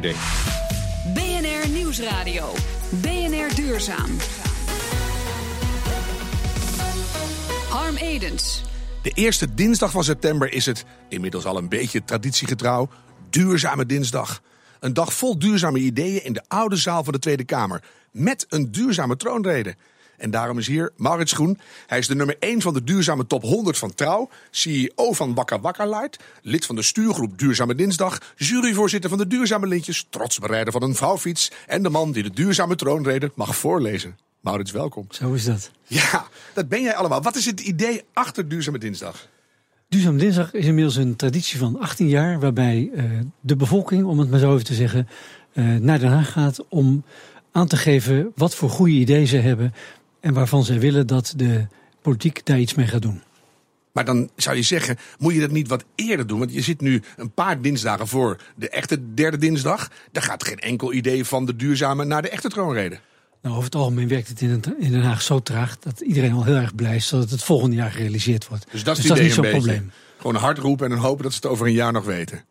[0.00, 2.52] BNR Nieuwsradio.
[2.90, 4.10] BNR Duurzaam.
[7.68, 8.62] Harm Edens.
[9.02, 12.88] De eerste dinsdag van september is het, inmiddels al een beetje traditiegetrouw,
[13.30, 14.42] Duurzame Dinsdag.
[14.80, 17.82] Een dag vol duurzame ideeën in de oude zaal van de Tweede Kamer.
[18.10, 19.74] Met een duurzame troonrede.
[20.22, 21.58] En daarom is hier Maurits Groen.
[21.86, 24.28] Hij is de nummer 1 van de duurzame top 100 van Trouw.
[24.50, 26.18] CEO van Wakka Wakka Light.
[26.42, 28.18] Lid van de stuurgroep Duurzame Dinsdag.
[28.36, 30.06] Juryvoorzitter van de Duurzame Lintjes.
[30.10, 31.50] Trots bereider van een vouwfiets.
[31.66, 34.16] En de man die de duurzame troonrede mag voorlezen.
[34.40, 35.06] Maurits, welkom.
[35.10, 35.70] Zo is dat.
[35.86, 37.22] Ja, dat ben jij allemaal.
[37.22, 39.28] Wat is het idee achter Duurzame Dinsdag?
[39.88, 42.40] Duurzaam Dinsdag is inmiddels een traditie van 18 jaar.
[42.40, 43.04] Waarbij uh,
[43.40, 45.08] de bevolking, om het maar zo even te zeggen,
[45.52, 47.04] uh, naar Den Haag gaat om
[47.52, 49.74] aan te geven wat voor goede ideeën ze hebben
[50.22, 51.66] en waarvan zij willen dat de
[52.02, 53.22] politiek daar iets mee gaat doen.
[53.92, 56.38] Maar dan zou je zeggen, moet je dat niet wat eerder doen?
[56.38, 59.90] Want je zit nu een paar dinsdagen voor de echte derde dinsdag.
[60.12, 62.98] Daar gaat geen enkel idee van de duurzame naar de echte troonrede.
[63.42, 66.54] Nou, over het algemeen werkt het in, Den Haag zo traag dat iedereen al heel
[66.54, 68.66] erg blij is dat het het volgende jaar gerealiseerd wordt.
[68.70, 69.90] Dus dat is, dus niet zo'n probleem.
[70.16, 72.44] Gewoon hard roepen en hopen dat ze het over een jaar nog weten.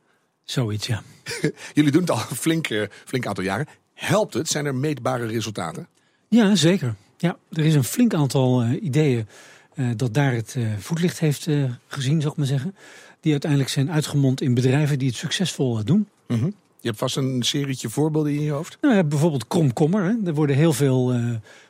[0.44, 1.04] Zoiets, ja.
[1.74, 3.68] Jullie doen het al een flink, uh, flink aantal jaren.
[3.94, 4.48] Helpt het?
[4.48, 5.88] Zijn er meetbare resultaten?
[6.28, 6.96] Ja, zeker.
[7.22, 9.28] Ja, er is een flink aantal uh, ideeën
[9.76, 11.48] uh, dat daar het uh, voetlicht heeft
[11.88, 12.76] gezien, zou ik maar zeggen.
[13.20, 16.08] Die uiteindelijk zijn uitgemond in bedrijven die het succesvol doen.
[16.28, 16.54] -hmm.
[16.80, 18.78] Je hebt vast een serietje voorbeelden in je hoofd?
[18.82, 20.04] Nou, ja, bijvoorbeeld kromkommer.
[20.04, 20.14] Hè.
[20.26, 21.14] Er worden heel veel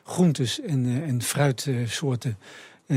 [0.04, 2.38] groentes en, en fruitsoorten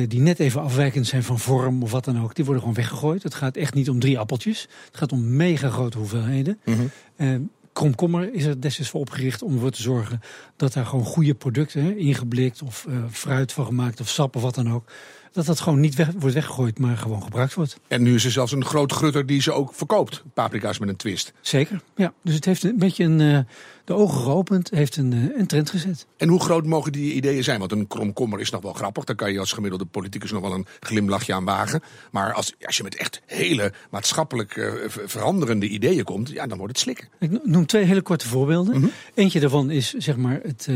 [0.08, 2.36] die net even afwijkend zijn van vorm of wat dan ook.
[2.36, 3.24] Die worden gewoon weggegooid.
[3.24, 4.62] Het gaat echt niet om drie appeltjes.
[4.62, 6.60] Het gaat om mega grote hoeveelheden.
[6.66, 7.50] Mm -hmm.
[7.76, 10.22] Kromkommer is er destijds voor opgericht om ervoor te zorgen
[10.56, 14.42] dat daar gewoon goede producten, hè, ingeblikt of uh, fruit van gemaakt of sap of
[14.42, 14.92] wat dan ook,
[15.36, 17.80] dat dat gewoon niet weg, wordt weggegooid, maar gewoon gebruikt wordt.
[17.88, 20.96] En nu is er zelfs een groot grutter die ze ook verkoopt, paprika's met een
[20.96, 21.34] twist.
[21.42, 22.14] Zeker, ja.
[22.24, 23.40] Dus het heeft een beetje een, uh,
[23.84, 26.08] de ogen geopend, heeft een, uh, een trend gezet.
[26.18, 27.60] En hoe groot mogen die ideeën zijn?
[27.60, 30.54] Want een kromkommer is nog wel grappig, daar kan je als gemiddelde politicus nog wel
[30.54, 31.82] een glimlachje aan wagen.
[32.12, 36.74] Maar als, als je met echt hele maatschappelijk uh, veranderende ideeën komt, ja, dan wordt
[36.74, 37.08] het slikken.
[37.20, 38.76] Ik noem twee hele korte voorbeelden.
[38.76, 38.92] Mm -hmm.
[39.14, 40.68] Eentje daarvan is zeg maar het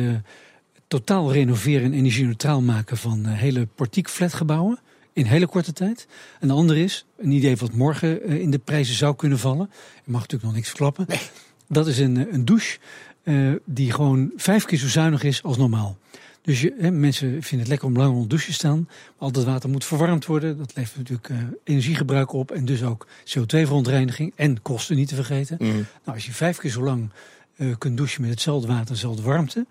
[0.90, 4.80] totaal renoveren en energie-neutraal maken van uh, hele portiek-flatgebouwen
[5.14, 6.08] in hele korte tijd.
[6.40, 9.70] En de andere is, een idee wat morgen uh, in de prijzen zou kunnen vallen.
[9.96, 11.06] Ik mag natuurlijk nog niks verklappen.
[11.08, 11.20] Nee.
[11.68, 12.78] Dat is een, een douche
[13.24, 15.98] uh, die gewoon vijf keer zo zuinig is als normaal.
[16.42, 18.86] Dus je, hè, mensen vinden het lekker om lang onder douche te staan.
[18.88, 20.58] Maar al dat water moet verwarmd worden.
[20.58, 22.52] Dat levert natuurlijk uh, energiegebruik op.
[22.52, 24.32] En dus ook CO2-verontreiniging.
[24.36, 25.58] En kosten niet te vergeten.
[25.60, 25.72] Mm.
[25.72, 25.86] Nou,
[26.18, 27.10] als je vijf keer zo lang
[27.56, 29.66] uh, kunt douchen met hetzelfde water, dezelfde warmte.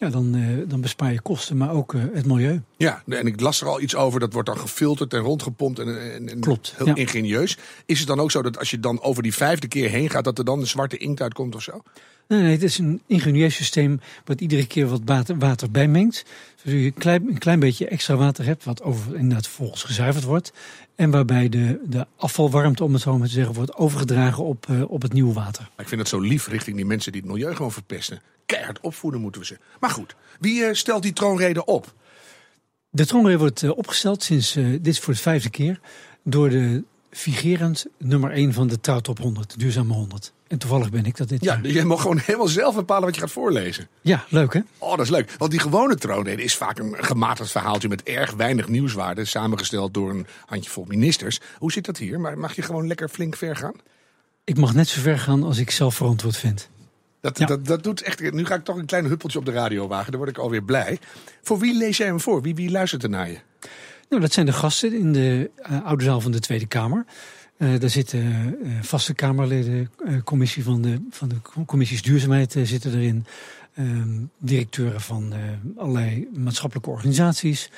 [0.00, 2.62] Ja, dan, uh, dan bespaar je kosten, maar ook uh, het milieu.
[2.76, 4.20] Ja, en ik las er al iets over.
[4.20, 5.78] Dat wordt dan gefilterd en rondgepompt.
[5.78, 6.74] En, en, en Klopt.
[6.76, 6.94] Heel ja.
[6.94, 7.58] ingenieus.
[7.86, 10.24] Is het dan ook zo dat als je dan over die vijfde keer heen gaat,
[10.24, 11.82] dat er dan een zwarte inkt uitkomt of zo?
[12.30, 15.00] Nee, nee, het is een ingenieus systeem wat iedere keer wat
[15.38, 16.24] water, bijmengt.
[16.56, 20.24] Zodat je een klein, een klein beetje extra water hebt, wat over, inderdaad vervolgens gezuiverd
[20.24, 20.52] wordt.
[20.94, 24.90] En waarbij de, de afvalwarmte, om het zo maar te zeggen, wordt overgedragen op, uh,
[24.90, 25.70] op het nieuwe water.
[25.78, 28.20] Ik vind het zo lief richting die mensen die het milieu gewoon verpesten.
[28.46, 29.58] Keihard opvoeden moeten we ze.
[29.80, 31.94] Maar goed, wie uh, stelt die troonrede op?
[32.90, 35.80] De troonrede wordt uh, opgesteld sinds, dit is voor de vijfde keer,
[36.24, 40.32] door de vigerend nummer 1 van de Trouw Top 100, de Duurzame 100.
[40.50, 41.72] En toevallig ben ik dat dit ja, jaar.
[41.72, 43.88] je mag gewoon helemaal zelf bepalen wat je gaat voorlezen.
[44.00, 44.60] Ja, leuk hè?
[44.78, 45.34] Oh, dat is leuk.
[45.38, 49.24] Want die gewone troonrede is vaak een gematigd verhaaltje met erg weinig nieuwswaarde.
[49.24, 51.40] Samengesteld door een handjevol ministers.
[51.58, 52.20] Hoe zit dat hier?
[52.20, 53.74] Maar mag je gewoon lekker flink ver gaan?
[54.44, 56.68] Ik mag net zo ver gaan als ik zelf verantwoord vind.
[57.20, 57.46] Dat, ja.
[57.46, 58.32] dat, dat doet echt.
[58.32, 60.10] Nu ga ik toch een klein huppeltje op de radio wagen.
[60.10, 60.98] Daar word ik alweer blij.
[61.42, 62.42] Voor wie lees jij hem voor?
[62.42, 63.38] Wie, wie luistert er naar je?
[64.08, 67.04] Nou, dat zijn de gasten in de uh, oude zaal van de Tweede Kamer.
[67.60, 68.20] Uh, daar zitten
[68.62, 73.26] uh, vaste Kamerleden, uh, commissie van de, van de commissies duurzaamheid zitten erin.
[74.38, 75.32] directeuren van
[75.76, 77.70] allerlei maatschappelijke organisaties.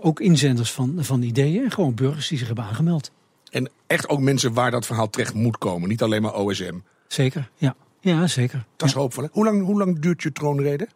[0.00, 3.10] ook inzenders van, van ideeën en gewoon burgers die zich hebben aangemeld.
[3.50, 6.74] En echt ook mensen waar dat verhaal terecht moet komen, niet alleen maar OSM.
[7.06, 7.76] Zeker, ja.
[8.00, 8.64] Ja, zeker.
[8.76, 9.00] Dat is ja.
[9.00, 9.28] hoopvol.
[9.32, 10.88] Hoe lang, hoe lang duurt je troonrede?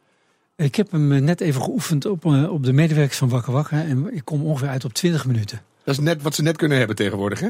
[0.57, 3.79] Ik heb hem net even geoefend op, op de medewerkers van Wakker Wakker.
[3.79, 5.63] En ik kom ongeveer uit op 20 minuten.
[5.85, 7.49] Dat is net wat ze net kunnen hebben tegenwoordig, hè?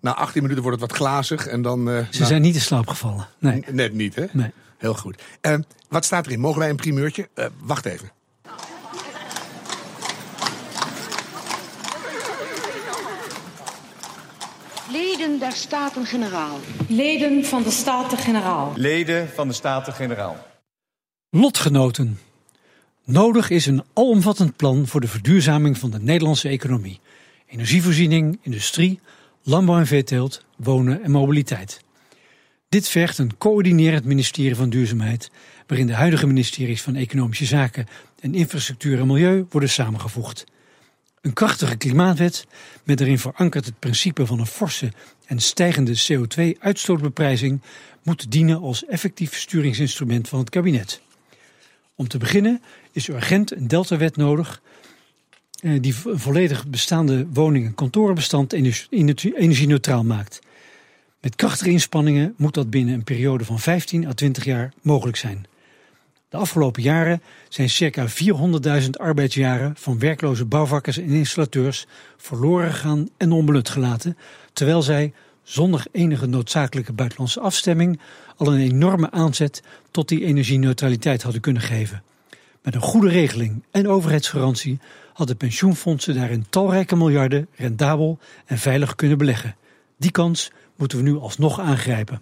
[0.00, 1.88] Na 18 minuten wordt het wat glazig en dan...
[1.88, 3.28] Uh, Ze zijn niet in slaap gevallen.
[3.38, 3.64] Nee.
[3.70, 4.24] Net niet, hè?
[4.32, 4.52] Nee.
[4.78, 5.22] Heel goed.
[5.42, 5.54] Uh,
[5.88, 6.40] wat staat erin?
[6.40, 7.28] Mogen wij een primeurtje?
[7.34, 8.10] Uh, wacht even.
[14.90, 16.60] Leden der Staten-Generaal.
[16.88, 18.72] Leden van de Staten-Generaal.
[18.76, 20.36] Leden van de Staten-Generaal.
[21.30, 22.18] Lotgenoten.
[23.04, 27.00] Nodig is een alomvattend plan voor de verduurzaming van de Nederlandse economie.
[27.46, 29.00] Energievoorziening, industrie,
[29.42, 31.80] landbouw en veeteelt, wonen en mobiliteit.
[32.68, 35.30] Dit vergt een coördinerend ministerie van Duurzaamheid,
[35.66, 37.86] waarin de huidige ministeries van Economische Zaken
[38.20, 40.44] en Infrastructuur en Milieu worden samengevoegd.
[41.20, 42.46] Een krachtige klimaatwet
[42.84, 44.92] met daarin verankerd het principe van een forse
[45.26, 47.60] en stijgende CO2-uitstootbeprijzing
[48.02, 51.00] moet dienen als effectief sturingsinstrument van het kabinet.
[51.94, 52.62] Om te beginnen
[52.92, 54.62] is urgent een deltawet nodig
[55.62, 60.40] die een volledig bestaande woning- en kantorenbestand energie-neutraal maakt.
[61.20, 65.46] Met krachtige inspanningen moet dat binnen een periode van 15 à 20 jaar mogelijk zijn.
[66.28, 73.32] De afgelopen jaren zijn circa 400.000 arbeidsjaren van werkloze bouwvakkers en installateurs verloren gegaan en
[73.32, 74.16] onbenut gelaten,
[74.52, 75.12] terwijl zij
[75.42, 78.00] zonder enige noodzakelijke buitenlandse afstemming
[78.36, 82.02] al een enorme aanzet tot die energieneutraliteit hadden kunnen geven.
[82.68, 84.78] Met een goede regeling en overheidsgarantie
[85.12, 89.56] hadden pensioenfondsen daarin talrijke miljarden rendabel en veilig kunnen beleggen.
[89.96, 92.18] Die kans moeten we nu alsnog aangrijpen.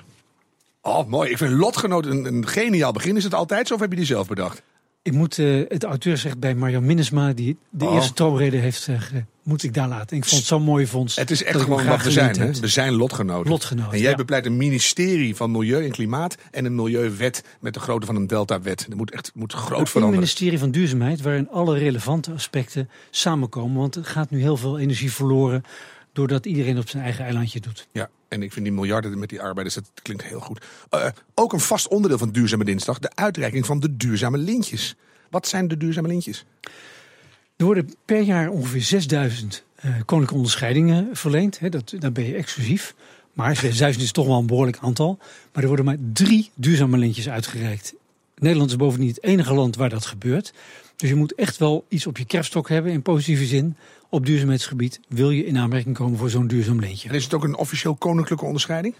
[0.80, 1.30] Oh, mooi.
[1.30, 3.16] Ik vind Lotgenoot een, een geniaal begin.
[3.16, 4.62] Is het altijd zo of heb je die zelf bedacht?
[5.02, 7.94] Ik moet uh, het auteursrecht bij Marjan Minnesma, die de Oh.
[7.94, 9.00] eerste troonrede heeft, uh,
[9.46, 10.16] moet ik daar laten.
[10.16, 11.16] Ik vond het zo'n mooi fonds.
[11.16, 12.38] Het is echt gewoon wat we zijn.
[12.40, 12.50] Hè?
[12.52, 13.50] We zijn lotgenoten.
[13.50, 14.16] Lotgenoten, En jij ja.
[14.16, 18.26] bepleit een ministerie van Milieu en Klimaat en een milieuwet met de grootte van een
[18.26, 18.84] deltawet.
[18.88, 20.18] Dat moet echt moet groot Een veranderen.
[20.20, 23.76] ministerie van Duurzaamheid waarin alle relevante aspecten samenkomen.
[23.76, 25.62] Want er gaat nu heel veel energie verloren
[26.12, 27.86] doordat iedereen op zijn eigen eilandje doet.
[27.92, 30.64] Ja, en ik vind die miljarden met die arbeiders, dat klinkt heel goed.
[30.90, 34.94] Eh, ook een vast onderdeel van Duurzame Dinsdag, de uitreiking van de duurzame lintjes.
[35.30, 36.44] Wat zijn de duurzame lintjes?
[37.56, 41.72] Er worden per jaar ongeveer 6000 eh, koninklijke onderscheidingen verleend.
[41.72, 42.94] Dat, daar ben je exclusief.
[43.32, 45.18] Maar 6000 is toch wel een behoorlijk aantal.
[45.52, 47.94] Maar er worden maar drie duurzame lintjes uitgereikt.
[48.36, 50.52] Nederland is bovendien het enige land waar dat gebeurt.
[50.96, 53.76] Dus je moet echt wel iets op je kerfstok hebben in positieve zin.
[54.08, 57.08] Op duurzaamheidsgebied wil je in aanmerking komen voor zo'n duurzaam lintje.
[57.08, 58.94] En is het ook een officieel koninklijke onderscheiding?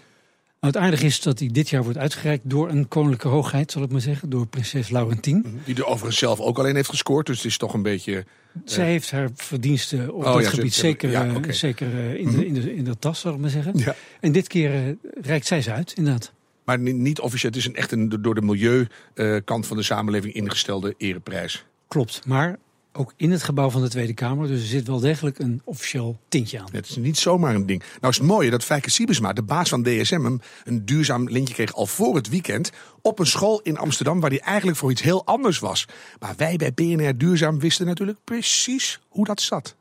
[0.59, 3.83] Nou, het aardige is dat die dit jaar wordt uitgereikt door een koninklijke hoogheid, zal
[3.83, 4.29] ik maar zeggen.
[4.29, 5.59] Door prinses Laurentien.
[5.65, 8.25] Die er overigens zelf ook alleen heeft gescoord, dus het is toch een beetje...
[8.65, 12.13] Zij heeft haar verdiensten op Oh, dat ja, gebied ze- zeker, ja, eh, zeker eh,
[12.15, 13.77] in, de, in, de, in de tas, zal ik maar zeggen.
[13.77, 13.95] Ja.
[14.19, 14.81] En dit keer eh,
[15.21, 16.31] reikt zij ze uit, inderdaad.
[16.65, 20.33] Maar ni- niet officieel, het is een echt een door de milieukant van de samenleving
[20.33, 21.65] ingestelde ereprijs.
[21.87, 22.57] Klopt, maar
[22.97, 24.47] ook in het gebouw van de Tweede Kamer.
[24.47, 26.67] Dus er zit wel degelijk een officieel tintje aan.
[26.71, 27.83] Het is niet zomaar een ding.
[27.99, 31.53] Nou is het mooie dat Fijke Siebesma, de baas van DSM, hem een duurzaam lintje
[31.53, 32.71] kreeg al voor het weekend.
[33.01, 35.85] Op een school in Amsterdam waar hij eigenlijk voor iets heel anders was.
[36.19, 39.75] Maar wij bij BNR Duurzaam wisten natuurlijk precies hoe dat zat.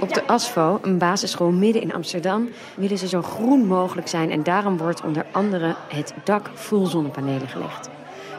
[0.00, 4.30] Op de ASFO, een basisschool midden in Amsterdam, willen ze zo groen mogelijk zijn.
[4.30, 7.88] En daarom wordt onder andere het dak vol zonnepanelen gelegd.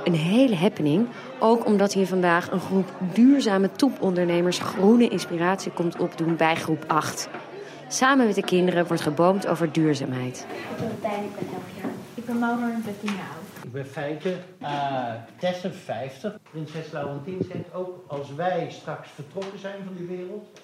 [0.04, 1.08] Een hele happening,
[1.40, 7.30] ook omdat hier vandaag een groep duurzame topondernemers groene inspiratie komt opdoen bij groep 8.
[7.88, 10.46] Samen met de kinderen wordt geboomd over duurzaamheid.
[12.14, 13.64] Ik ben Maura en 13 jaar oud.
[13.64, 16.38] Ik ben Fijke, uh, 56.
[16.52, 20.60] Prinses Laurentien zegt ook als wij straks vertrokken zijn van die wereld,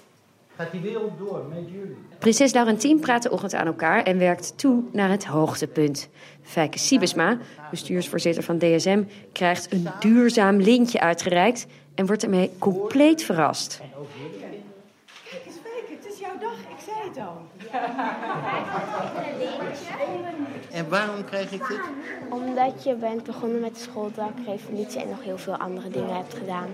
[0.58, 1.98] gaat die wereld door met jullie.
[2.20, 6.10] Prinses Laurentien praat de ochtend aan elkaar en werkt toe naar het hoogtepunt.
[6.42, 7.38] Fijke Siebesma,
[7.70, 13.82] bestuursvoorzitter van DSM, krijgt een duurzaam lintje uitgereikt en wordt ermee compleet verrast.
[15.24, 17.48] Het is fake, het is jouw dag, ik zei het al.
[20.72, 21.82] En waarom krijg ik dit?
[22.30, 26.70] Omdat je bent begonnen met de schooldakrevolutie en nog heel veel andere dingen hebt gedaan.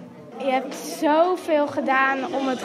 [0.45, 2.61] Je hebt zoveel gedaan om het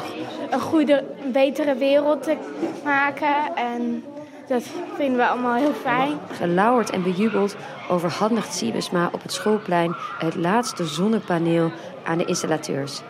[0.50, 2.36] een goede, een betere wereld te
[2.84, 3.54] maken.
[3.54, 4.04] En
[4.48, 4.62] dat
[4.96, 6.18] vinden we allemaal heel fijn.
[6.32, 7.56] Gelauwerd en bejubeld
[7.88, 11.70] overhandigt Siebesma op het schoolplein het laatste zonnepaneel
[12.04, 13.00] aan de installateurs.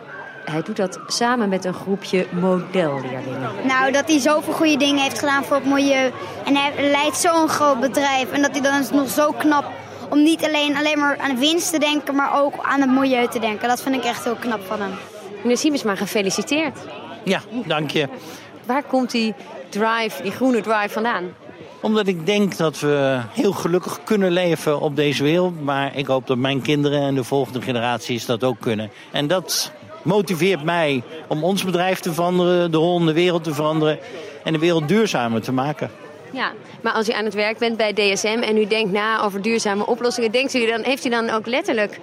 [0.45, 3.51] Hij doet dat samen met een groepje modelleerlingen.
[3.63, 6.11] Nou, dat hij zoveel goede dingen heeft gedaan voor het milieu.
[6.45, 8.31] En hij leidt zo'n groot bedrijf.
[8.31, 9.65] En dat hij dan is nog zo knap
[10.09, 13.27] om niet alleen, alleen maar aan de winst te denken, maar ook aan het milieu
[13.27, 13.67] te denken.
[13.67, 14.91] Dat vind ik echt heel knap van hem.
[15.41, 16.77] Meneer Siebesma, gefeliciteerd.
[17.23, 18.07] Ja, dank je.
[18.65, 19.33] Waar komt die
[19.69, 21.23] drive, die groene drive vandaan?
[21.81, 25.63] Omdat ik denk dat we heel gelukkig kunnen leven op deze wereld.
[25.63, 28.91] Maar ik hoop dat mijn kinderen en de volgende generaties dat ook kunnen.
[29.11, 29.71] En dat
[30.01, 33.99] motiveert mij om ons bedrijf te veranderen, de rol in de wereld te veranderen
[34.43, 35.91] en de wereld duurzamer te maken.
[36.31, 39.41] Ja, maar als u aan het werk bent bij DSM en u denkt na over
[39.41, 41.99] duurzame oplossingen, denkt u dan, heeft u dan ook letterlijk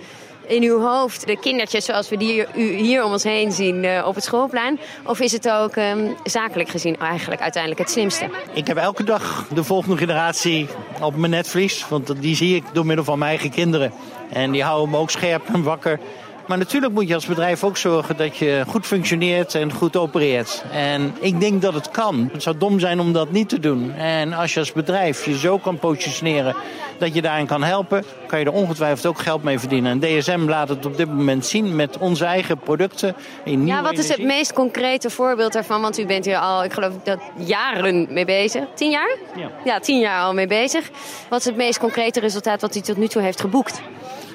[0.47, 4.07] in uw hoofd de kindertjes zoals we die u hier om ons heen zien uh,
[4.07, 4.81] op het schoolplein?
[5.05, 8.29] Of is het ook um, zakelijk gezien eigenlijk uiteindelijk het slimste?
[8.53, 10.69] Ik heb elke dag de volgende generatie
[11.01, 13.93] op mijn netvlies, want die zie ik door middel van mijn eigen kinderen.
[14.33, 16.01] En die houden me ook scherp en wakker
[16.47, 20.65] Maar natuurlijk moet je als bedrijf ook zorgen dat je goed functioneert en goed opereert.
[20.73, 22.29] En ik denk dat het kan.
[22.33, 23.95] Het zou dom zijn om dat niet te doen.
[23.95, 26.55] En als je als bedrijf je zo kan positioneren
[26.99, 30.03] dat je daarin kan helpen, kan je er ongetwijfeld ook geld mee verdienen.
[30.03, 33.15] En DSM laat het op dit moment zien met onze eigen producten.
[33.45, 35.81] In Ja, wat is het meest concrete voorbeeld daarvan?
[35.81, 38.65] Want u bent hier al, ik geloof dat jaren mee bezig.
[38.75, 39.17] Tien jaar?
[39.37, 39.51] Ja.
[39.65, 40.91] Ja, tien jaar al mee bezig.
[41.29, 43.83] Wat is het meest concrete resultaat wat u tot nu toe heeft geboekt?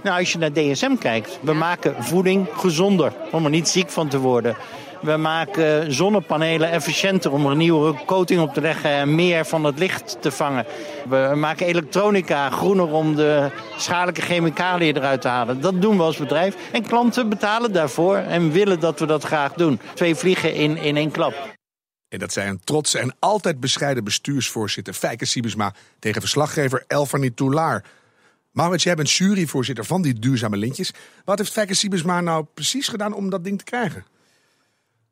[0.03, 4.08] Nou, als je naar DSM kijkt, we maken voeding gezonder om er niet ziek van
[4.08, 4.56] te worden.
[5.01, 9.63] We maken zonnepanelen efficiënter om er een nieuwe coating op te leggen en meer van
[9.63, 10.65] het licht te vangen.
[11.10, 15.62] We maken elektronica groener om de schadelijke chemicaliën eruit te halen.
[15.62, 16.56] Dat doen we als bedrijf.
[16.72, 19.79] En klanten betalen daarvoor en willen dat we dat graag doen.
[19.94, 21.58] Twee vliegen in, in één klap.
[22.10, 27.84] En dat zei een trotse en altijd bescheiden bestuursvoorzitter Fijke Siebesma tegen verslaggever Elfanie Toulaar.
[28.51, 30.91] Maurits, jij bent juryvoorzitter van die duurzame lintjes.
[31.25, 34.06] Wat heeft Siebesma nou precies gedaan om dat ding te krijgen?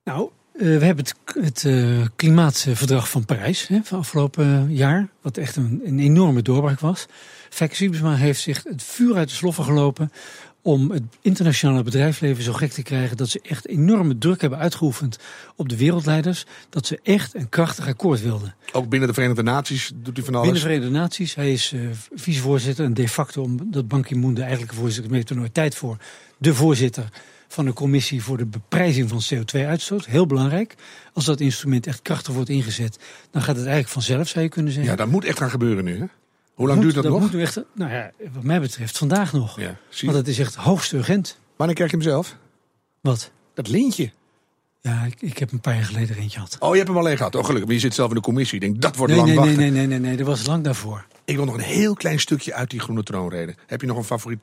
[0.03, 5.37] Nou, eh, we hebben het, het eh, klimaatverdrag van Parijs hè, van afgelopen jaar, wat
[5.37, 7.05] echt een, een enorme doorbraak was.
[7.49, 10.11] Siebesma heeft zich het vuur uit de sloffen gelopen
[10.67, 15.19] om het internationale bedrijfsleven zo gek te krijgen dat ze echt enorme druk hebben uitgeoefend
[15.55, 18.55] op de wereldleiders, dat ze echt een krachtig akkoord wilden.
[18.71, 20.45] Ook binnen de Verenigde Naties doet hij van alles.
[20.45, 24.41] Binnen de Verenigde Naties, hij is uh, vicevoorzitter en de facto, omdat Ban Ki-moon de
[24.41, 25.97] eigenlijke voorzitter heeft er nooit tijd voor,
[26.37, 27.09] de voorzitter
[27.47, 30.05] van de commissie voor de beprijzing van CO2-uitstoot.
[30.05, 30.75] Heel belangrijk.
[31.13, 32.99] Als dat instrument echt krachtig wordt ingezet,
[33.31, 34.91] dan gaat het eigenlijk vanzelf, zou je kunnen zeggen.
[34.91, 36.05] Ja, dat moet echt gaan gebeuren nu, hè?
[36.57, 37.19] Hoe lang duurt dat, nog?
[37.19, 39.59] Moet nu echt, nou ja, wat mij betreft vandaag nog.
[39.59, 39.77] Ja.
[40.01, 41.39] Want het is echt hoogst urgent.
[41.55, 42.37] Wanneer krijg je hem zelf?
[43.01, 43.31] Wat?
[43.53, 44.11] Dat lintje.
[44.81, 46.55] Ja, ik, ik heb een paar jaar geleden er eentje gehad.
[46.59, 47.35] Oh, je hebt hem alleen gehad.
[47.35, 47.65] Oh, gelukkig.
[47.65, 48.55] Maar je zit zelf in de commissie.
[48.55, 49.59] Ik denk, dat wordt nee, lang nee, wachten.
[49.59, 51.05] nee, nee, nee, nee, nee, dat was lang daarvoor.
[51.25, 53.55] Ik wil nog een heel klein stukje uit die groene troonrede.
[53.65, 54.39] Heb je nog een favoriet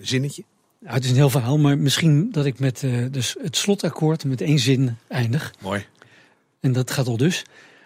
[0.00, 0.44] zinnetje?
[0.78, 4.24] Nou, het is een heel verhaal, maar misschien dat ik met eh, dus het slotakkoord
[4.24, 5.54] met één zin eindig.
[5.60, 5.86] Mooi.
[6.60, 7.44] En dat gaat al dus.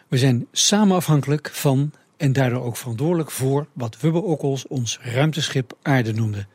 [0.08, 5.76] We zijn samen afhankelijk van en daardoor ook verantwoordelijk voor wat Wubbe Okkels ons ruimteschip
[5.82, 6.46] aarde noemde.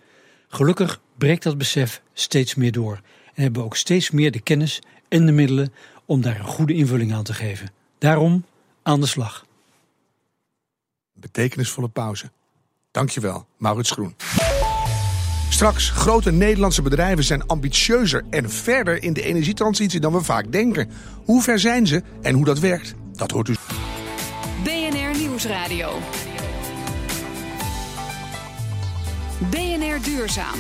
[0.48, 3.02] Gelukkig breekt dat besef steeds meer door
[3.34, 5.74] en hebben we ook steeds meer de kennis en de middelen
[6.06, 7.72] om daar een goede invulling aan te geven.
[7.98, 8.46] Daarom
[8.84, 9.46] aan de slag.
[11.14, 12.32] Betekenisvolle pauze.
[12.92, 14.16] Dankjewel, Maurits Groen.
[15.50, 20.90] Straks, grote Nederlandse bedrijven zijn ambitieuzer en verder in de energietransitie dan we vaak denken.
[21.26, 23.54] Hoe ver zijn ze en hoe dat werkt, dat hoort u.
[23.54, 23.93] BNR
[29.50, 30.60] BNR Duurzaam.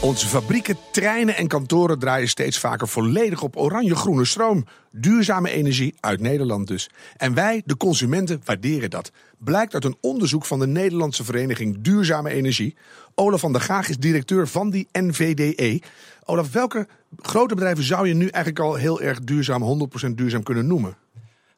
[0.00, 4.64] Onze fabrieken, treinen en kantoren draaien steeds vaker volledig op oranje-groene stroom.
[4.90, 6.90] Duurzame energie uit Nederland dus.
[7.16, 9.12] En wij, de consumenten, waarderen dat.
[9.38, 12.76] Blijkt uit een onderzoek van de Nederlandse Vereniging Duurzame Energie.
[13.14, 15.82] Olaf van der Gaag is directeur van die NVDE.
[16.24, 20.66] Olaf, welke grote bedrijven zou je nu eigenlijk al heel erg duurzaam, 100% duurzaam kunnen
[20.66, 20.96] noemen?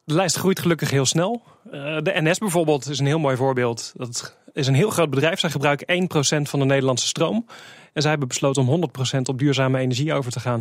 [0.09, 1.41] De lijst groeit gelukkig heel snel.
[1.65, 3.93] Uh, de NS bijvoorbeeld is een heel mooi voorbeeld.
[3.95, 5.39] Dat is een heel groot bedrijf.
[5.39, 7.45] Zij gebruiken 1% van de Nederlandse stroom.
[7.93, 10.59] En zij hebben besloten om 100% op duurzame energie over te gaan.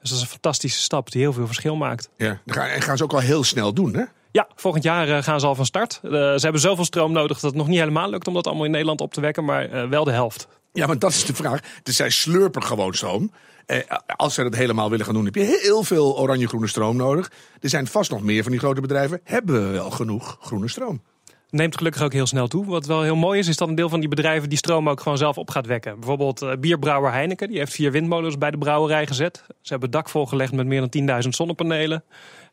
[0.00, 2.08] Dus dat is een fantastische stap die heel veel verschil maakt.
[2.16, 4.04] Ja, en gaan ze ook al heel snel doen, hè?
[4.30, 6.00] Ja, volgend jaar uh, gaan ze al van start.
[6.02, 8.64] Uh, ze hebben zoveel stroom nodig dat het nog niet helemaal lukt om dat allemaal
[8.64, 10.48] in Nederland op te wekken, maar uh, wel de helft.
[10.74, 11.60] Ja, want dat is de vraag.
[11.82, 13.30] Dus zij slurpen gewoon stroom.
[13.66, 17.30] Eh, als ze dat helemaal willen gaan doen, heb je heel veel oranje-groene stroom nodig.
[17.60, 19.20] Er zijn vast nog meer van die grote bedrijven.
[19.24, 21.02] Hebben we wel genoeg groene stroom?
[21.50, 22.66] Neemt gelukkig ook heel snel toe.
[22.66, 25.00] Wat wel heel mooi is, is dat een deel van die bedrijven die stroom ook
[25.00, 25.94] gewoon zelf op gaat wekken.
[25.94, 29.44] Bijvoorbeeld uh, bierbrouwer Heineken, die heeft vier windmolens bij de brouwerij gezet.
[29.60, 32.04] Ze hebben dak volgelegd met meer dan 10.000 zonnepanelen.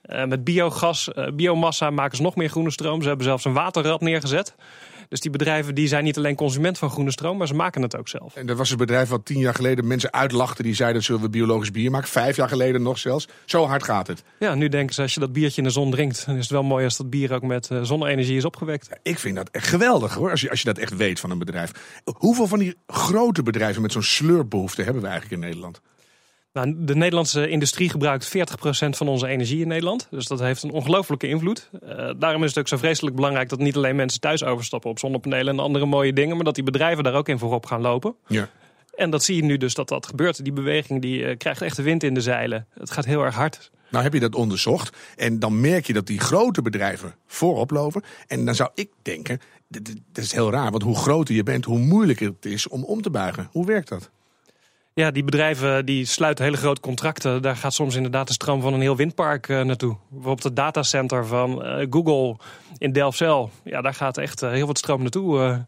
[0.06, 3.02] Uh, met biogas, uh, biomassa maken ze nog meer groene stroom.
[3.02, 4.56] Ze hebben zelfs een waterrad neergezet.
[5.12, 7.98] Dus die bedrijven die zijn niet alleen consument van groene stroom, maar ze maken het
[7.98, 8.36] ook zelf.
[8.36, 10.64] En dat was het bedrijf wat tien jaar geleden mensen uitlachten.
[10.64, 12.10] Die zeiden, zullen we biologisch bier maken?
[12.10, 13.28] Vijf jaar geleden nog zelfs.
[13.46, 14.24] Zo hard gaat het.
[14.40, 16.26] Ja, nu denken ze, als je dat biertje in de zon drinkt...
[16.26, 18.88] dan is het wel mooi als dat bier ook met uh, zonne-energie is opgewekt.
[18.90, 21.32] Ja, ik vind dat echt geweldig hoor, als je, als je dat echt weet van
[21.32, 21.72] een bedrijf.
[22.04, 25.82] Hoeveel van die grote bedrijven met zo'n slurpbehoefte hebben we eigenlijk in Nederland?
[26.54, 28.30] Nou, de Nederlandse industrie gebruikt 40%
[28.90, 30.08] van onze energie in Nederland.
[30.10, 31.70] Dus dat heeft een ongelofelijke invloed.
[31.84, 35.00] Uh, daarom is het ook zo vreselijk belangrijk dat niet alleen mensen thuis overstappen op
[35.00, 38.16] zonnepanelen en andere mooie dingen, maar dat die bedrijven daar ook in voorop gaan lopen.
[38.28, 38.50] Ja.
[38.96, 40.44] En dat zie je nu dus dat dat gebeurt.
[40.44, 42.68] Die beweging die uh, krijgt echt de wind in de zeilen.
[42.74, 43.72] Het gaat heel erg hard.
[43.90, 48.04] Nou heb je dat onderzocht en dan merk je dat die grote bedrijven voorop lopen.
[48.28, 51.80] En dan zou ik denken, dat is heel raar, want hoe groter je bent, hoe
[51.80, 53.50] moeilijker het is om om te buigen.
[53.52, 54.12] Hoe werkt dat?
[54.94, 57.42] Ja, die bedrijven die sluiten hele grote contracten.
[57.42, 59.98] Daar gaat soms inderdaad de stroom van een heel windpark uh, naartoe.
[60.10, 62.36] Bijvoorbeeld het datacenter van uh, Google
[62.78, 63.50] in Delfzijl.
[63.64, 65.66] Ja, daar gaat echt uh, heel wat stroom naartoe.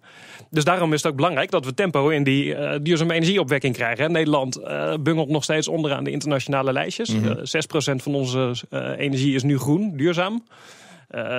[0.49, 4.11] Dus daarom is het ook belangrijk dat we tempo in die duurzame energieopwekking krijgen.
[4.11, 4.59] Nederland
[5.03, 7.09] bungelt nog steeds onderaan de internationale lijstjes.
[7.09, 7.37] Mm -hmm.
[7.37, 8.53] 6% van onze
[8.97, 10.43] energie is nu groen, duurzaam.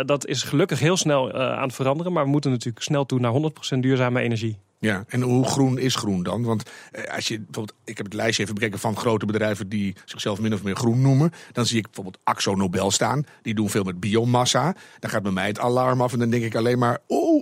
[0.07, 2.13] dat is gelukkig heel snel aan het veranderen.
[2.13, 3.33] Maar we moeten natuurlijk snel toe naar
[3.77, 4.59] 100% duurzame energie.
[4.79, 6.45] Ja, en hoe groen is groen dan?
[6.45, 9.97] Want eh, als je bijvoorbeeld, ik heb het lijstje even bekeken van grote bedrijven die
[10.05, 11.33] zichzelf min of meer groen noemen.
[11.53, 13.25] Dan zie ik bijvoorbeeld Axo Nobel staan.
[13.43, 14.75] Die doen veel met biomassa.
[14.99, 16.99] Dan gaat bij mij het alarm af en dan denk ik alleen maar,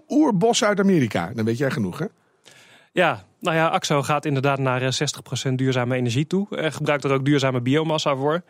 [0.08, 1.32] oerbos uit Amerika.
[1.34, 2.06] Dan weet jij genoeg, hè?
[2.92, 4.94] Ja, nou ja, Axo gaat inderdaad naar
[5.50, 6.56] 60% duurzame energie toe.
[6.56, 8.42] En gebruikt er ook duurzame biomassa voor.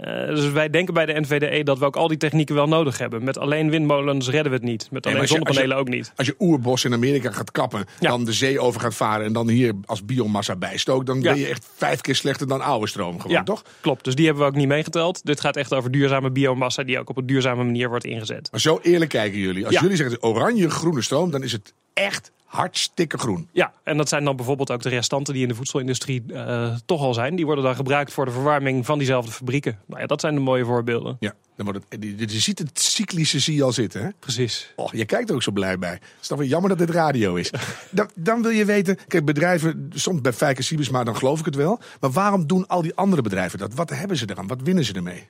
[0.00, 2.98] Uh, dus wij denken bij de NVDE dat we ook al die technieken wel nodig
[2.98, 3.24] hebben.
[3.24, 4.88] Met alleen windmolens redden we het niet.
[4.90, 6.12] Met alleen zonnepanelen ook niet.
[6.16, 8.08] Als je oerbos in Amerika gaat kappen, ja.
[8.08, 11.32] dan de zee over gaat varen en dan hier als biomassa bijstookt, dan ja.
[11.32, 13.62] ben je echt vijf keer slechter dan oude stroom gewoon, toch?
[13.80, 15.24] Klopt, dus die hebben we ook niet meegeteld.
[15.24, 18.48] Dit gaat echt over duurzame biomassa die ook op een duurzame manier wordt ingezet.
[18.50, 19.66] Maar zo eerlijk kijken jullie.
[19.66, 23.48] Als jullie zeggen oranje groene stroom, dan is het echt hartstikke groen.
[23.52, 27.00] Ja, en dat zijn dan bijvoorbeeld ook de restanten die in de voedselindustrie uh, toch
[27.00, 27.36] al zijn.
[27.36, 29.78] Die worden dan gebruikt voor de verwarming van diezelfde fabrieken.
[29.86, 31.16] Nou ja, dat zijn de mooie voorbeelden.
[31.20, 34.08] Ja, dan wordt het, je ziet het cyclische zie je al zitten, hè?
[34.18, 34.72] Precies.
[34.76, 35.92] Oh, je kijkt er ook zo blij bij.
[35.92, 37.50] Het is toch wel jammer dat dit radio is.
[37.90, 41.44] dan, dan, wil je weten, kijk, bedrijven, soms bij Fijke Siebes, maar dan geloof ik
[41.44, 41.80] het wel.
[42.00, 43.74] Maar waarom doen al die andere bedrijven dat?
[43.74, 44.46] Wat hebben ze eraan?
[44.46, 45.28] Wat winnen ze ermee?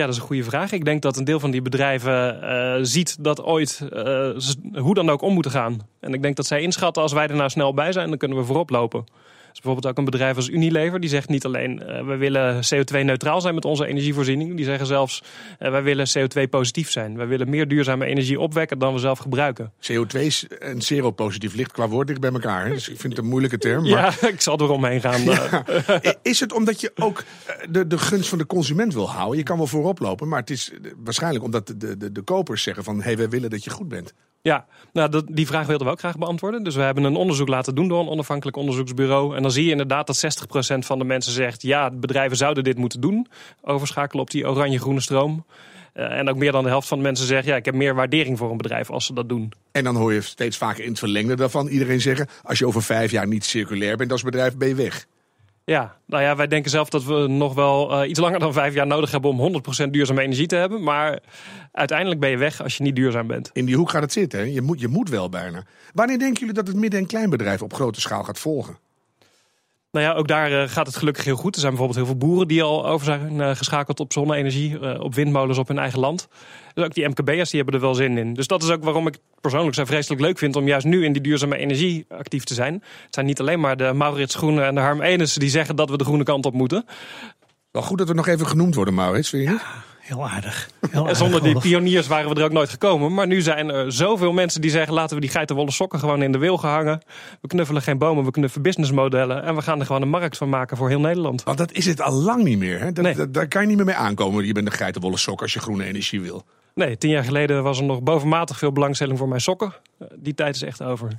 [0.00, 0.72] Ja, dat is een goede vraag.
[0.72, 5.10] Ik denk dat een deel van die bedrijven uh, ziet dat ooit ze hoe dan
[5.10, 5.78] ook om moeten gaan.
[6.00, 8.38] En ik denk dat zij inschatten als wij er nou snel bij zijn, dan kunnen
[8.38, 9.04] we voorop lopen.
[9.50, 13.40] Dus bijvoorbeeld ook een bedrijf als Unilever, die zegt niet alleen uh, we willen CO2-neutraal
[13.40, 14.56] zijn met onze energievoorziening.
[14.56, 15.22] Die zeggen zelfs
[15.60, 17.16] uh, wij willen CO2-positief zijn.
[17.16, 19.72] Wij willen meer duurzame energie opwekken dan we zelf gebruiken.
[19.92, 20.18] CO2
[20.58, 22.66] en zero-positief ligt qua woord dicht bij elkaar.
[22.66, 22.72] Hè?
[22.72, 23.82] Dus ik vind het een moeilijke term.
[23.82, 24.18] Maar...
[24.20, 25.22] Ja, ik zal er omheen gaan.
[25.22, 25.64] Ja.
[26.22, 27.24] Is het omdat je ook
[27.70, 29.38] de, de gunst van de consument wil houden?
[29.38, 30.72] Je kan wel voorop lopen, maar het is
[31.04, 33.88] waarschijnlijk omdat de, de, de kopers zeggen van hé, hey, wij willen dat je goed
[33.88, 34.14] bent.
[34.42, 36.62] Ja, nou, die vraag wilden we ook graag beantwoorden.
[36.62, 39.36] Dus we hebben een onderzoek laten doen door een onafhankelijk onderzoeksbureau.
[39.36, 40.44] En dan zie je inderdaad dat
[40.74, 41.62] 60% van de mensen zegt...
[41.62, 43.26] ja, bedrijven zouden dit moeten doen.
[43.62, 45.44] Overschakelen op die oranje-groene stroom.
[45.94, 47.46] Uh, en ook meer dan de helft van de mensen zegt...
[47.46, 49.52] ja, ik heb meer waardering voor een bedrijf als ze dat doen.
[49.72, 52.28] En dan hoor je steeds vaker in het verlengde daarvan iedereen zeggen...
[52.42, 55.06] als je over vijf jaar niet circulair bent als bedrijf, ben je weg.
[55.70, 58.74] Ja, nou ja, wij denken zelf dat we nog wel uh, iets langer dan vijf
[58.74, 60.82] jaar nodig hebben om 100% duurzame energie te hebben.
[60.82, 61.18] Maar
[61.72, 63.50] uiteindelijk ben je weg als je niet duurzaam bent.
[63.52, 64.44] In die hoek gaat het zitten, hè?
[64.44, 65.64] Je, moet, je moet wel bijna.
[65.92, 68.78] Wanneer denken jullie dat het midden- en kleinbedrijf op grote schaal gaat volgen?
[69.90, 71.54] Nou ja, ook daar uh, gaat het gelukkig heel goed.
[71.54, 75.00] Er zijn bijvoorbeeld heel veel boeren die al over zijn uh, geschakeld op zonne-energie, uh,
[75.00, 76.28] op windmolens op hun eigen land.
[76.74, 78.34] Dus ook die MKB'ers die hebben er wel zin in.
[78.34, 81.12] Dus dat is ook waarom ik persoonlijk zo vreselijk leuk vind om juist nu in
[81.12, 82.74] die duurzame energie actief te zijn.
[82.74, 85.90] Het zijn niet alleen maar de Maurits Groene en de Harm Enes die zeggen dat
[85.90, 86.84] we de groene kant op moeten.
[87.70, 89.50] Wel goed dat we nog even genoemd worden, Maurits, vind je?
[89.50, 89.60] Ja.
[90.10, 90.70] Heel aardig.
[90.90, 93.14] Heel en zonder die pioniers waren we er ook nooit gekomen.
[93.14, 94.94] Maar nu zijn er zoveel mensen die zeggen...
[94.94, 97.02] laten we die geitenwolle sokken gewoon in de wil gehangen.
[97.40, 99.42] We knuffelen geen bomen, we knuffelen businessmodellen.
[99.42, 101.42] En we gaan er gewoon een markt van maken voor heel Nederland.
[101.42, 102.80] Want dat is het al lang niet meer.
[102.80, 102.92] Hè?
[102.92, 103.14] Dat, nee.
[103.14, 104.46] dat, daar kan je niet meer mee aankomen.
[104.46, 106.44] Je bent een geitenwolle sok als je groene energie wil.
[106.74, 109.74] Nee, tien jaar geleden was er nog bovenmatig veel belangstelling voor mijn sokken.
[110.16, 111.18] Die tijd is echt over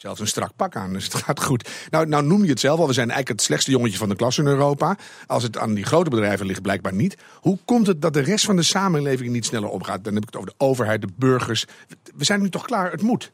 [0.00, 1.70] zelfs een strak pak aan, dus het gaat goed.
[1.90, 4.16] Nou, nou noem je het zelf al, we zijn eigenlijk het slechtste jongetje van de
[4.16, 4.96] klas in Europa.
[5.26, 7.16] Als het aan die grote bedrijven ligt, blijkbaar niet.
[7.34, 10.04] Hoe komt het dat de rest van de samenleving niet sneller omgaat?
[10.04, 11.64] Dan heb ik het over de overheid, de burgers.
[12.16, 13.32] We zijn nu toch klaar, het moet.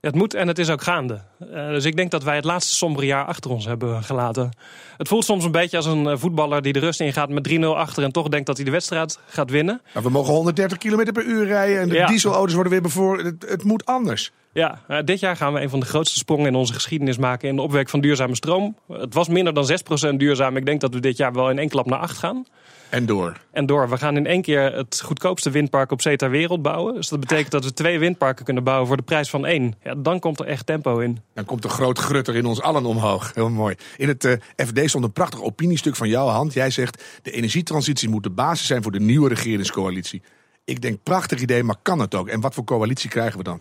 [0.00, 1.22] Het moet en het is ook gaande.
[1.40, 4.50] Uh, dus ik denk dat wij het laatste sombere jaar achter ons hebben gelaten.
[4.96, 8.02] Het voelt soms een beetje als een voetballer die de rust ingaat met 3-0 achter...
[8.02, 9.82] en toch denkt dat hij de wedstrijd gaat winnen.
[10.02, 12.06] We mogen 130 km per uur rijden en de ja.
[12.06, 13.18] dieselauto's worden weer bevoor.
[13.18, 14.32] Het, het moet anders.
[14.52, 17.48] Ja, uh, dit jaar gaan we een van de grootste sprongen in onze geschiedenis maken
[17.48, 18.76] in de opwek van duurzame stroom.
[18.92, 19.68] Het was minder dan
[20.12, 20.56] 6% duurzaam.
[20.56, 22.46] Ik denk dat we dit jaar wel in één klap naar 8 gaan.
[22.88, 23.36] En door.
[23.50, 23.88] En door.
[23.88, 26.94] We gaan in één keer het goedkoopste windpark op zee ter wereld bouwen.
[26.94, 29.74] Dus dat betekent dat we twee windparken kunnen bouwen voor de prijs van één.
[29.82, 31.20] Ja, dan komt er echt tempo in.
[31.38, 33.34] Dan komt de groot grutter in ons allen omhoog.
[33.34, 33.74] Heel mooi.
[33.96, 36.52] In het uh, FD stond een prachtig opiniestuk van jouw hand.
[36.52, 40.22] Jij zegt, de energietransitie moet de basis zijn voor de nieuwe regeringscoalitie.
[40.64, 42.28] Ik denk, prachtig idee, maar kan het ook?
[42.28, 43.60] En wat voor coalitie krijgen we dan?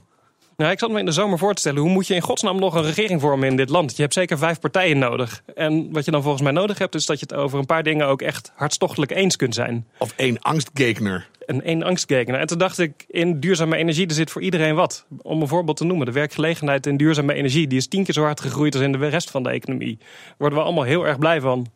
[0.57, 2.59] Nou, ik zat me in de zomer voor te stellen, hoe moet je in godsnaam
[2.59, 3.95] nog een regering vormen in dit land?
[3.95, 5.43] Je hebt zeker vijf partijen nodig.
[5.55, 7.83] En wat je dan volgens mij nodig hebt, is dat je het over een paar
[7.83, 9.87] dingen ook echt hartstochtelijk eens kunt zijn.
[9.97, 11.27] Of één angstgekner.
[11.45, 12.39] Een één angstgekner.
[12.39, 15.05] En toen dacht ik, in duurzame energie, er zit voor iedereen wat.
[15.21, 18.23] Om een voorbeeld te noemen, de werkgelegenheid in duurzame energie, die is tien keer zo
[18.23, 19.97] hard gegroeid als in de rest van de economie.
[19.97, 21.67] Daar worden we allemaal heel erg blij van.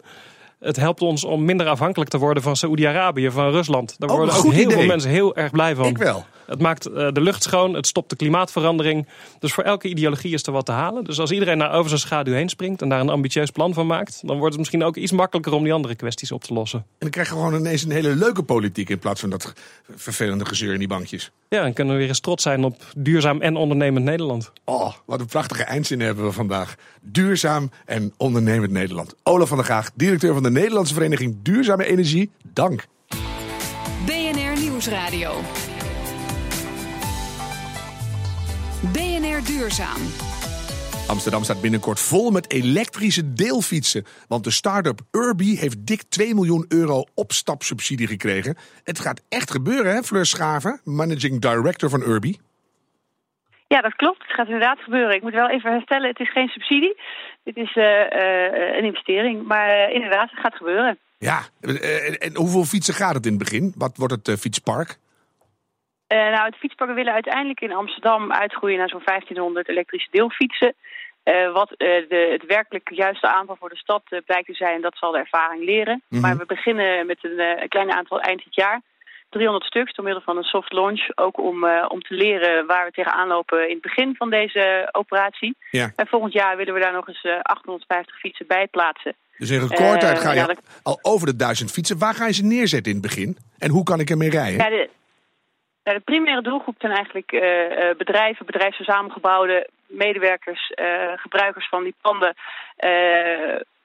[0.60, 3.96] Het helpt ons om minder afhankelijk te worden van Saoedi-Arabië, van Rusland.
[3.98, 4.78] Daar worden ook heel idee.
[4.78, 5.86] veel mensen heel erg blij van.
[5.86, 6.26] Ik wel.
[6.46, 9.08] Het maakt eh, de lucht schoon, het stopt de klimaatverandering.
[9.40, 11.04] Dus voor elke ideologie is er wat te halen.
[11.04, 13.88] Dus als iedereen naar over zijn schaduw heen springt en daar een ambitieus plan van
[13.88, 16.80] maakt, dan wordt het misschien ook iets makkelijker om die andere kwesties op te lossen.
[16.80, 19.54] En dan krijg je gewoon ineens een hele leuke politiek in plaats van dat
[19.96, 21.32] vervelende gezeur in die bankjes.
[21.50, 24.52] Ja, dan kunnen we weer eens trots zijn op duurzaam en ondernemend Nederland.
[24.66, 26.76] Oh, wat een prachtige eindzin hebben we vandaag.
[27.02, 29.16] Duurzaam en ondernemend Nederland.
[29.24, 32.30] Olaf van der Gaag, directeur van de Nederlandse Vereniging Duurzame Energie.
[32.54, 32.86] Dank.
[34.06, 35.32] BNR Nieuwsradio.
[38.82, 40.02] BNR Duurzaam.
[41.08, 44.06] Amsterdam staat binnenkort vol met elektrische deelfietsen.
[44.28, 48.58] Want de start-up Urbi heeft dik 2 miljoen euro opstapsubsidie gekregen.
[48.84, 52.38] Het gaat echt gebeuren, hè, Fleur Schaven, managing director van Urbi?
[53.68, 54.22] Ja, dat klopt.
[54.22, 55.16] Het gaat inderdaad gebeuren.
[55.16, 56.98] Ik moet wel even herstellen, het is geen subsidie.
[57.44, 59.48] Dit is uh, uh, een investering.
[59.48, 60.98] Maar uh, inderdaad, het gaat gebeuren.
[61.18, 61.40] Ja,
[62.20, 63.74] en hoeveel fietsen gaat het in het begin?
[63.78, 64.98] Wat wordt het fietspark?
[66.16, 70.76] Nou, het fietspark we willen uiteindelijk in Amsterdam uitgroeien naar zo'n 1500 elektrische deelfietsen.
[71.54, 75.18] wat de, het werkelijk juiste aantal voor de stad blijkt te zijn, dat zal de
[75.18, 75.94] ervaring leren.
[75.94, 76.22] Mm -hmm.
[76.22, 78.82] Maar we beginnen met een, een klein aantal eind dit jaar.
[79.32, 81.10] 300 stuks door middel van een soft launch.
[81.16, 84.90] Ook om, uh, om te leren waar we tegenaan lopen in het begin van deze
[84.92, 85.56] operatie.
[85.72, 85.92] Ja.
[85.96, 89.16] En volgend jaar willen we daar nog eens uh, 850 fietsen bij plaatsen.
[89.38, 92.00] Dus in recordtijd ga je ja, al over de duizend fietsen.
[92.00, 93.38] Waar ga je ze neerzetten in het begin?
[93.58, 94.58] En hoe kan ik ermee rijden?
[94.58, 94.90] Ja, de,
[95.84, 97.42] de primaire doelgroep zijn eigenlijk uh,
[97.98, 100.74] bedrijven, bedrijfsverzamelgebouwden, medewerkers,
[101.16, 102.36] gebruikers van die panden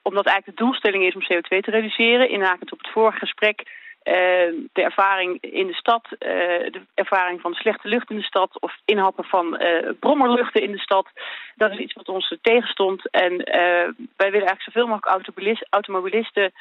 [0.01, 2.29] omdat eigenlijk de doelstelling is om CO2 te reduceren.
[2.29, 3.63] Inhakend op het vorige gesprek
[4.73, 9.23] de ervaring in de stad, de ervaring van slechte lucht in de stad of inhappen
[9.23, 9.59] van
[9.99, 11.07] brommerluchten in de stad.
[11.55, 13.09] Dat is iets wat ons tegenstond.
[13.09, 13.37] En
[14.15, 15.25] wij willen eigenlijk zoveel mogelijk
[15.69, 16.51] automobilisten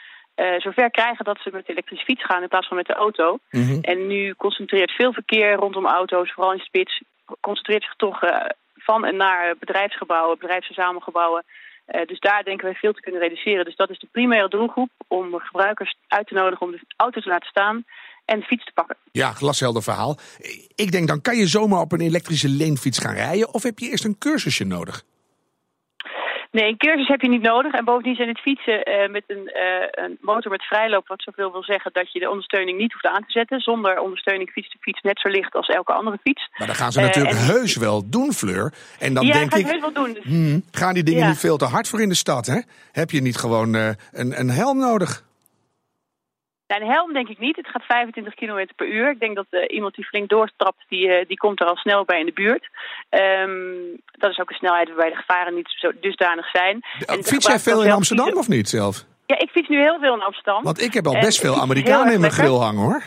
[0.59, 3.38] zover krijgen dat ze met de elektrische fiets gaan in plaats van met de auto.
[3.51, 3.62] Mhm.
[3.62, 3.81] Mm -hmm.
[3.81, 7.03] En nu concentreert veel verkeer rondom auto's, vooral in spits,
[7.40, 8.20] concentreert zich toch
[8.88, 11.44] van en naar bedrijfsgebouwen, bedrijfsverzamelgebouwen.
[11.87, 13.64] Uh, dus daar denken wij veel te kunnen reduceren.
[13.64, 17.29] Dus dat is de primaire doelgroep om gebruikers uit te nodigen om de auto te
[17.29, 17.85] laten staan
[18.25, 18.96] en de fiets te pakken.
[19.12, 20.18] Ja, glashelder verhaal.
[20.75, 23.88] Ik denk, dan kan je zomaar op een elektrische leenfiets gaan rijden of heb je
[23.88, 25.03] eerst een cursusje nodig?
[26.57, 27.73] Nee, een cursus heb je niet nodig.
[27.73, 31.53] En bovendien zijn het fietsen uh, met een, uh, een, motor met vrijloop, wat zoveel
[31.53, 33.61] wil zeggen dat je de ondersteuning niet hoeft aan te zetten.
[33.61, 36.51] Zonder ondersteuning fiets de fiets net zo licht als elke andere fiets.
[36.57, 37.55] Maar dat gaan ze natuurlijk uh, en...
[37.55, 38.73] heus wel doen, Fleur.
[38.99, 40.12] En dan ja, denk ik, heus wel doen.
[40.12, 40.25] Dus...
[40.25, 41.29] Hmm, gaan die dingen ja.
[41.29, 42.47] niet veel te hard voor in de stad?
[42.47, 42.61] Hè?
[42.92, 45.25] Heb je niet gewoon een, een helm nodig?
[46.66, 47.57] Nou, een helm denk ik niet.
[47.57, 49.11] Het gaat 25 km per uur.
[49.11, 52.05] Ik denk dat uh, iemand die flink doorstrapt, die, uh, die komt er al snel
[52.05, 52.68] bij in de buurt.
[53.11, 56.85] Um, dat is ook een snelheid waarbij de gevaren niet zo dusdanig zijn.
[57.07, 58.42] En fiets jij veel in Amsterdam fietsen...
[58.42, 59.05] of niet zelf?
[59.26, 60.62] Ja, ik fiets nu heel veel in Amsterdam.
[60.62, 63.02] Want ik heb al best en veel Amerikanen in mijn grill hangen hoor.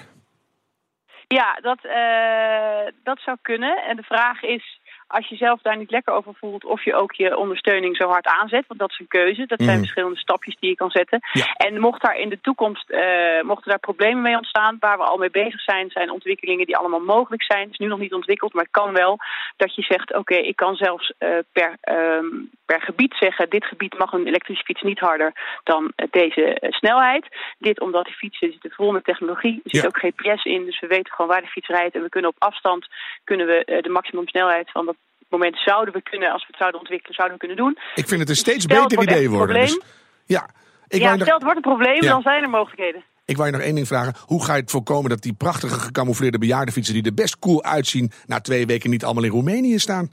[1.28, 3.84] Ja, dat, uh, dat zou kunnen.
[3.84, 4.79] En de vraag is,
[5.10, 8.28] als je zelf daar niet lekker over voelt, of je ook je ondersteuning zo hard
[8.28, 8.68] aanzet.
[8.68, 9.46] Want dat is een keuze.
[9.46, 9.80] Dat zijn Mhm.
[9.80, 11.20] verschillende stapjes die je kan zetten.
[11.32, 11.46] Ja.
[11.46, 15.18] En mocht daar in de toekomst uh, mochten daar problemen mee ontstaan, waar we al
[15.18, 17.62] mee bezig zijn, zijn ontwikkelingen die allemaal mogelijk zijn.
[17.62, 19.18] Het is nu nog niet ontwikkeld, maar het kan wel.
[19.58, 23.66] Dat je zegt, oké, okay, ik kan zelfs uh, per, um, per gebied zeggen, dit
[23.66, 27.26] gebied mag een elektrische fiets niet harder dan uh, deze snelheid.
[27.58, 29.54] Dit omdat die fietsen zitten vol met technologie.
[29.64, 29.88] Er zit Ja.
[29.88, 31.96] ook GPS in, dus we weten gewoon waar de fiets rijdt.
[31.96, 32.88] En we kunnen op afstand
[33.24, 34.96] kunnen we de maximumsnelheid van dat
[35.30, 37.78] moment zouden we kunnen, als we het zouden ontwikkelen, zouden we kunnen doen.
[37.96, 39.62] Ik vind het een steeds Stel, het beter idee een worden.
[39.62, 39.82] Dus,
[40.26, 40.50] ja,
[40.88, 42.10] ik ja, nog- stel het wordt een probleem, Ja.
[42.10, 43.04] dan zijn er mogelijkheden.
[43.26, 44.14] Ik wou je nog één ding vragen.
[44.26, 46.94] Hoe ga je het voorkomen dat die prachtige gecamoufleerde bejaardenfietsen...
[46.94, 50.10] die er best cool uitzien, na twee weken niet allemaal in Roemenië staan?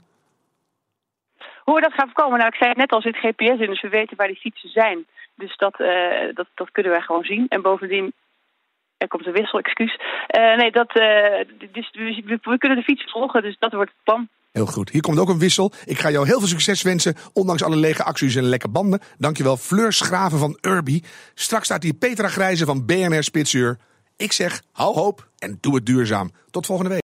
[1.63, 2.37] Hoe we dat gaan voorkomen?
[2.37, 4.69] Nou, ik zei het net al, zit GPS in, dus we weten waar die fietsen
[4.69, 5.05] zijn.
[5.35, 5.87] Dus dat, uh,
[6.33, 7.45] dat, dat kunnen wij gewoon zien.
[7.49, 8.13] En bovendien,
[8.97, 9.99] er komt een wissel, excuus.
[10.39, 11.39] Uh, nee, dat, uh,
[11.71, 14.29] dus, we, we kunnen de fietsen volgen, dus dat wordt het plan.
[14.51, 14.89] Heel goed.
[14.89, 15.71] Hier komt ook een wissel.
[15.85, 18.99] Ik ga jou heel veel succes wensen, ondanks alle lege acties en lekke banden.
[19.17, 21.03] Dankjewel, Fleur Schraven van Urbi.
[21.33, 23.77] Straks staat hier Petra Grijze van BNR Spitsuur.
[24.15, 26.31] Ik zeg, hou hoop en doe het duurzaam.
[26.51, 26.95] Tot volgende week.